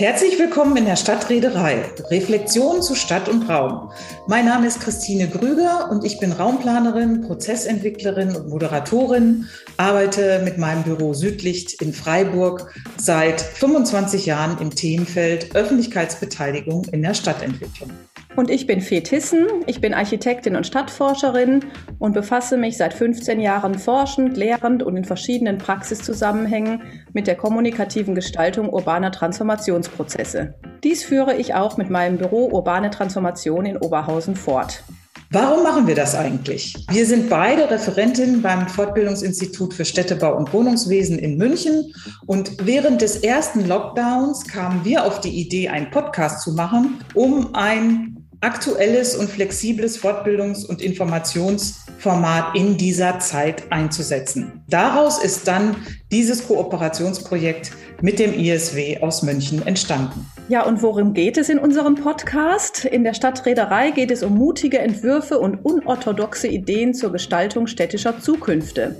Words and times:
Herzlich 0.00 0.38
willkommen 0.38 0.76
in 0.76 0.84
der 0.84 0.94
Stadtreederei. 0.94 1.82
Reflexion 2.08 2.82
zu 2.82 2.94
Stadt 2.94 3.28
und 3.28 3.48
Raum. 3.48 3.90
Mein 4.28 4.44
Name 4.44 4.68
ist 4.68 4.78
Christine 4.78 5.28
Grüger 5.28 5.90
und 5.90 6.04
ich 6.04 6.20
bin 6.20 6.30
Raumplanerin, 6.30 7.22
Prozessentwicklerin 7.22 8.36
und 8.36 8.48
Moderatorin, 8.48 9.46
arbeite 9.76 10.40
mit 10.44 10.56
meinem 10.56 10.84
Büro 10.84 11.14
Südlicht 11.14 11.82
in 11.82 11.92
Freiburg 11.92 12.72
seit 12.96 13.40
25 13.40 14.24
Jahren 14.24 14.58
im 14.60 14.70
Themenfeld 14.70 15.56
Öffentlichkeitsbeteiligung 15.56 16.84
in 16.92 17.02
der 17.02 17.14
Stadtentwicklung. 17.14 17.90
Und 18.38 18.50
ich 18.50 18.68
bin 18.68 18.80
Fee 18.80 19.00
Tissen, 19.00 19.48
ich 19.66 19.80
bin 19.80 19.92
Architektin 19.94 20.54
und 20.54 20.64
Stadtforscherin 20.64 21.64
und 21.98 22.12
befasse 22.12 22.56
mich 22.56 22.76
seit 22.76 22.94
15 22.94 23.40
Jahren 23.40 23.76
forschend, 23.76 24.36
lehrend 24.36 24.84
und 24.84 24.96
in 24.96 25.02
verschiedenen 25.02 25.58
Praxiszusammenhängen 25.58 26.82
mit 27.12 27.26
der 27.26 27.34
kommunikativen 27.34 28.14
Gestaltung 28.14 28.68
urbaner 28.68 29.10
Transformationsprozesse. 29.10 30.54
Dies 30.84 31.02
führe 31.02 31.34
ich 31.34 31.54
auch 31.54 31.78
mit 31.78 31.90
meinem 31.90 32.16
Büro 32.16 32.48
Urbane 32.52 32.90
Transformation 32.90 33.66
in 33.66 33.76
Oberhausen 33.76 34.36
fort. 34.36 34.84
Warum 35.32 35.64
machen 35.64 35.88
wir 35.88 35.96
das 35.96 36.14
eigentlich? 36.14 36.76
Wir 36.92 37.06
sind 37.06 37.28
beide 37.28 37.68
Referentinnen 37.68 38.40
beim 38.40 38.68
Fortbildungsinstitut 38.68 39.74
für 39.74 39.84
Städtebau 39.84 40.36
und 40.36 40.52
Wohnungswesen 40.52 41.18
in 41.18 41.38
München 41.38 41.92
und 42.26 42.52
während 42.64 43.02
des 43.02 43.16
ersten 43.16 43.66
Lockdowns 43.66 44.46
kamen 44.46 44.84
wir 44.84 45.04
auf 45.04 45.20
die 45.20 45.40
Idee, 45.40 45.70
einen 45.70 45.90
Podcast 45.90 46.42
zu 46.42 46.52
machen, 46.52 47.00
um 47.14 47.52
ein 47.56 48.17
aktuelles 48.40 49.16
und 49.16 49.28
flexibles 49.28 50.00
Fortbildungs- 50.00 50.64
und 50.64 50.80
Informationsformat 50.80 52.54
in 52.54 52.76
dieser 52.76 53.18
Zeit 53.18 53.64
einzusetzen. 53.70 54.62
Daraus 54.68 55.22
ist 55.22 55.48
dann 55.48 55.76
dieses 56.12 56.46
Kooperationsprojekt 56.46 57.72
mit 58.00 58.18
dem 58.18 58.32
ISW 58.32 59.00
aus 59.00 59.22
München 59.22 59.66
entstanden. 59.66 60.26
Ja, 60.48 60.64
und 60.64 60.82
worum 60.82 61.14
geht 61.14 61.36
es 61.36 61.48
in 61.48 61.58
unserem 61.58 61.96
Podcast? 61.96 62.84
In 62.84 63.02
der 63.02 63.14
Stadtreederei 63.14 63.90
geht 63.90 64.10
es 64.10 64.22
um 64.22 64.34
mutige 64.34 64.78
Entwürfe 64.78 65.38
und 65.38 65.56
unorthodoxe 65.64 66.46
Ideen 66.46 66.94
zur 66.94 67.12
Gestaltung 67.12 67.66
städtischer 67.66 68.20
Zukünfte. 68.20 68.96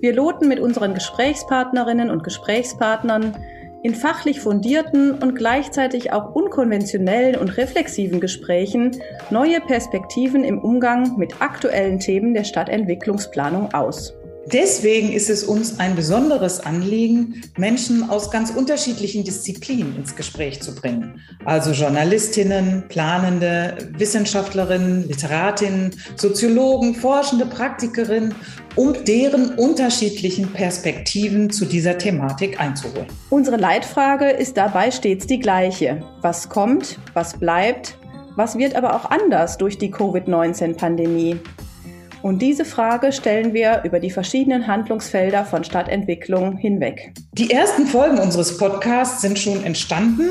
Wir 0.00 0.14
loten 0.14 0.48
mit 0.48 0.60
unseren 0.60 0.94
Gesprächspartnerinnen 0.94 2.08
und 2.10 2.24
Gesprächspartnern 2.24 3.36
in 3.82 3.94
fachlich 3.94 4.40
fundierten 4.40 5.14
und 5.14 5.34
gleichzeitig 5.36 6.12
auch 6.12 6.34
unkonventionellen 6.34 7.36
und 7.36 7.56
reflexiven 7.56 8.20
Gesprächen 8.20 8.96
neue 9.30 9.60
Perspektiven 9.60 10.44
im 10.44 10.58
Umgang 10.58 11.16
mit 11.16 11.40
aktuellen 11.40 12.00
Themen 12.00 12.34
der 12.34 12.44
Stadtentwicklungsplanung 12.44 13.72
aus. 13.74 14.17
Deswegen 14.52 15.12
ist 15.12 15.28
es 15.28 15.44
uns 15.44 15.78
ein 15.78 15.94
besonderes 15.94 16.60
Anliegen, 16.60 17.42
Menschen 17.58 18.08
aus 18.08 18.30
ganz 18.30 18.50
unterschiedlichen 18.50 19.22
Disziplinen 19.22 19.94
ins 19.96 20.16
Gespräch 20.16 20.62
zu 20.62 20.74
bringen. 20.74 21.20
Also 21.44 21.72
Journalistinnen, 21.72 22.84
Planende, 22.88 23.76
Wissenschaftlerinnen, 23.98 25.06
Literatinnen, 25.06 25.90
Soziologen, 26.16 26.94
Forschende, 26.94 27.44
Praktikerinnen, 27.44 28.34
um 28.74 28.94
deren 29.04 29.54
unterschiedlichen 29.58 30.50
Perspektiven 30.50 31.50
zu 31.50 31.66
dieser 31.66 31.98
Thematik 31.98 32.58
einzuholen. 32.58 33.06
Unsere 33.28 33.56
Leitfrage 33.58 34.30
ist 34.30 34.56
dabei 34.56 34.90
stets 34.90 35.26
die 35.26 35.40
gleiche. 35.40 36.02
Was 36.22 36.48
kommt, 36.48 36.98
was 37.12 37.38
bleibt, 37.38 37.98
was 38.36 38.56
wird 38.56 38.76
aber 38.76 38.96
auch 38.96 39.10
anders 39.10 39.58
durch 39.58 39.76
die 39.76 39.90
Covid-19-Pandemie? 39.90 41.38
Und 42.22 42.42
diese 42.42 42.64
Frage 42.64 43.12
stellen 43.12 43.54
wir 43.54 43.82
über 43.84 44.00
die 44.00 44.10
verschiedenen 44.10 44.66
Handlungsfelder 44.66 45.44
von 45.44 45.64
Stadtentwicklung 45.64 46.56
hinweg. 46.56 47.12
Die 47.32 47.50
ersten 47.50 47.86
Folgen 47.86 48.18
unseres 48.18 48.58
Podcasts 48.58 49.22
sind 49.22 49.38
schon 49.38 49.64
entstanden. 49.64 50.28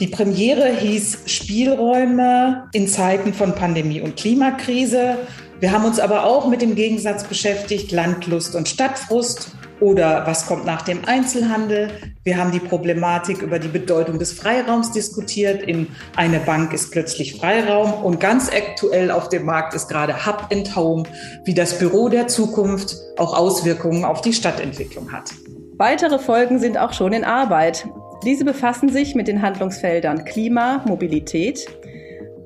Die 0.00 0.08
Premiere 0.08 0.68
hieß 0.68 1.22
Spielräume 1.26 2.68
in 2.72 2.88
Zeiten 2.88 3.32
von 3.32 3.54
Pandemie 3.54 4.00
und 4.00 4.16
Klimakrise. 4.16 5.18
Wir 5.60 5.72
haben 5.72 5.84
uns 5.84 5.98
aber 5.98 6.24
auch 6.24 6.48
mit 6.48 6.62
dem 6.62 6.74
Gegensatz 6.74 7.24
beschäftigt, 7.24 7.90
Landlust 7.90 8.54
und 8.54 8.68
Stadtfrust 8.68 9.52
oder 9.80 10.26
was 10.26 10.46
kommt 10.46 10.64
nach 10.64 10.82
dem 10.82 11.04
Einzelhandel? 11.06 11.90
Wir 12.24 12.36
haben 12.36 12.52
die 12.52 12.60
Problematik 12.60 13.42
über 13.42 13.58
die 13.58 13.68
Bedeutung 13.68 14.18
des 14.18 14.32
Freiraums 14.32 14.92
diskutiert. 14.92 15.62
In 15.62 15.88
eine 16.16 16.40
Bank 16.40 16.72
ist 16.72 16.90
plötzlich 16.90 17.36
Freiraum 17.36 17.92
und 17.92 18.20
ganz 18.20 18.50
aktuell 18.50 19.10
auf 19.10 19.28
dem 19.28 19.44
Markt 19.44 19.74
ist 19.74 19.88
gerade 19.88 20.26
Hub 20.26 20.48
and 20.52 20.74
Home, 20.76 21.04
wie 21.44 21.54
das 21.54 21.78
Büro 21.78 22.08
der 22.08 22.28
Zukunft 22.28 22.96
auch 23.16 23.36
Auswirkungen 23.36 24.04
auf 24.04 24.20
die 24.20 24.32
Stadtentwicklung 24.32 25.12
hat. 25.12 25.30
Weitere 25.76 26.18
Folgen 26.18 26.58
sind 26.58 26.76
auch 26.76 26.92
schon 26.92 27.12
in 27.12 27.24
Arbeit. 27.24 27.88
Diese 28.24 28.44
befassen 28.44 28.88
sich 28.88 29.14
mit 29.14 29.28
den 29.28 29.42
Handlungsfeldern 29.42 30.24
Klima, 30.24 30.84
Mobilität, 30.88 31.66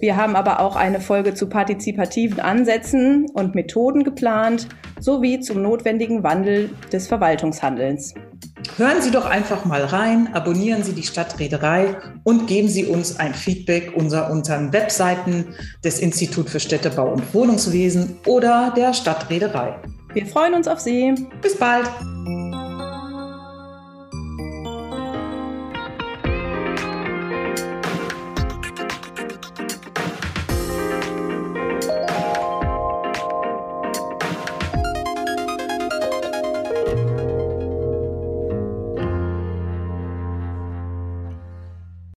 wir 0.00 0.16
haben 0.16 0.36
aber 0.36 0.60
auch 0.60 0.76
eine 0.76 1.00
Folge 1.00 1.34
zu 1.34 1.48
partizipativen 1.48 2.40
Ansätzen 2.40 3.26
und 3.32 3.54
Methoden 3.54 4.04
geplant, 4.04 4.68
sowie 5.00 5.40
zum 5.40 5.62
notwendigen 5.62 6.22
Wandel 6.22 6.70
des 6.92 7.06
Verwaltungshandelns. 7.08 8.14
Hören 8.76 9.02
Sie 9.02 9.10
doch 9.10 9.26
einfach 9.26 9.64
mal 9.64 9.84
rein, 9.84 10.30
abonnieren 10.32 10.82
Sie 10.82 10.94
die 10.94 11.02
Stadtreederei 11.02 11.96
und 12.24 12.46
geben 12.46 12.68
Sie 12.68 12.86
uns 12.86 13.18
ein 13.20 13.34
Feedback 13.34 13.92
unter 13.94 14.30
unseren 14.30 14.72
Webseiten 14.72 15.54
des 15.84 16.00
Institut 16.00 16.50
für 16.50 16.60
Städtebau 16.60 17.12
und 17.12 17.34
Wohnungswesen 17.34 18.16
oder 18.26 18.72
der 18.76 18.94
Stadtreederei. 18.94 19.76
Wir 20.12 20.26
freuen 20.26 20.54
uns 20.54 20.66
auf 20.66 20.80
Sie. 20.80 21.14
Bis 21.42 21.56
bald. 21.56 21.88